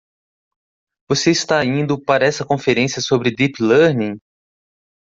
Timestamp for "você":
1.07-1.29